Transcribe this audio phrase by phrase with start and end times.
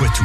[0.00, 0.24] Poitou.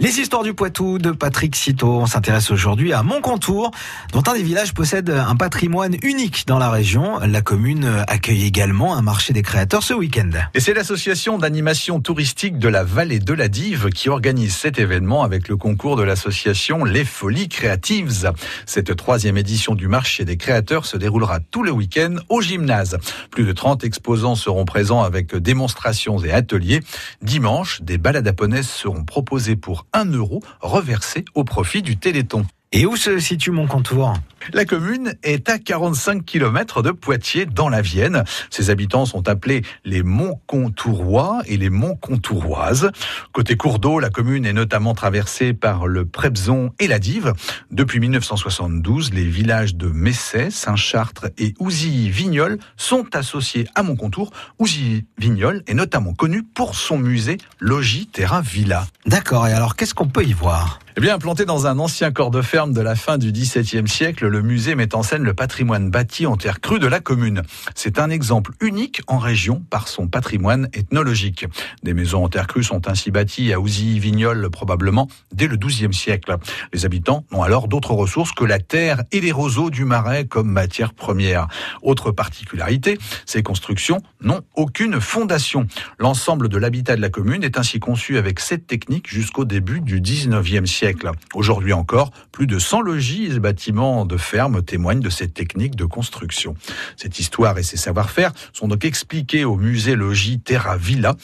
[0.00, 2.00] Les histoires du Poitou de Patrick Citeau.
[2.00, 3.70] On s'intéresse aujourd'hui à Montcontour,
[4.12, 7.20] dont un des villages possède un patrimoine unique dans la région.
[7.20, 10.30] La commune accueille également un marché des créateurs ce week-end.
[10.52, 15.22] Et c'est l'association d'animation touristique de la vallée de la Dive qui organise cet événement
[15.22, 18.32] avec le concours de l'association Les Folies Créatives.
[18.66, 22.98] Cette troisième édition du marché des créateurs se déroulera tout le week-end au gymnase.
[23.30, 26.80] Plus de 30 exposants seront présents avec démonstrations et ateliers.
[27.22, 32.46] Dimanche, des balades japonaises seront proposées pour 1 euro reversé au profit du Téléthon.
[32.72, 34.14] Et où se situe Montcontour
[34.52, 38.24] la commune est à 45 km de Poitiers, dans la Vienne.
[38.50, 42.90] Ses habitants sont appelés les Montcontourois et les Montcontouroises.
[43.32, 47.32] Côté cours d'eau, la commune est notamment traversée par le Prebzon et la Dive.
[47.70, 54.30] Depuis 1972, les villages de Messet, Saint-Chartres et Ouzy-Vignol sont associés à Montcontour.
[54.58, 58.86] Ouzy-Vignol est notamment connu pour son musée Logis Terra Villa.
[59.06, 60.78] D'accord, et alors qu'est-ce qu'on peut y voir?
[60.96, 64.28] Eh bien, implanté dans un ancien corps de ferme de la fin du XVIIe siècle,
[64.34, 67.42] le musée met en scène le patrimoine bâti en terre crue de la commune.
[67.76, 71.46] C'est un exemple unique en région par son patrimoine ethnologique.
[71.84, 76.36] Des maisons en terre crue sont ainsi bâties à Ouzy-Vignol probablement dès le XIIe siècle.
[76.72, 80.50] Les habitants n'ont alors d'autres ressources que la terre et les roseaux du marais comme
[80.50, 81.46] matière première.
[81.82, 85.68] Autre particularité, ces constructions n'ont aucune fondation.
[86.00, 90.00] L'ensemble de l'habitat de la commune est ainsi conçu avec cette technique jusqu'au début du
[90.00, 91.12] XIXe siècle.
[91.34, 95.84] Aujourd'hui encore, plus de 100 logis et bâtiments de ferme témoignent de cette technique de
[95.84, 96.56] construction.
[96.96, 101.14] Cette histoire et ses savoir-faire sont donc expliqués au musée logis Terra Villa.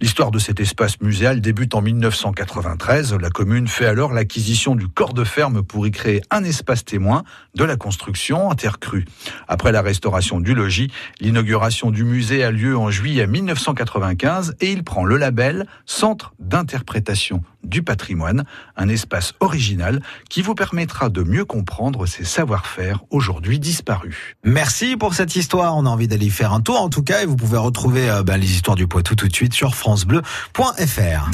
[0.00, 3.14] L'histoire de cet espace muséal débute en 1993.
[3.14, 7.24] La commune fait alors l'acquisition du corps de ferme pour y créer un espace témoin
[7.54, 9.04] de la construction en terre crue.
[9.48, 14.82] Après la restauration du logis, l'inauguration du musée a lieu en juillet 1995 et il
[14.82, 18.44] prend le label Centre d'interprétation du patrimoine,
[18.76, 24.36] un espace original qui vous permettra de mieux comprendre ces savoir-faire aujourd'hui disparus.
[24.44, 25.76] Merci pour cette histoire.
[25.76, 28.22] On a envie d'aller faire un tour en tout cas et vous pouvez retrouver euh,
[28.22, 31.30] ben, les histoires du Poitou tout de suite sur francebleu.fr.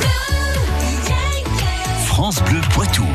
[2.06, 3.06] France Bleu Poitou.